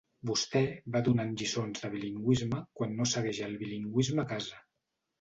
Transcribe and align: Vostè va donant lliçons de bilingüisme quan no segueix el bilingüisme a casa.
Vostè 0.27 0.61
va 0.95 1.01
donant 1.07 1.35
lliçons 1.41 1.85
de 1.85 1.93
bilingüisme 1.97 2.65
quan 2.81 2.99
no 3.03 3.11
segueix 3.15 3.45
el 3.53 3.57
bilingüisme 3.63 4.29
a 4.29 4.31
casa. 4.37 4.69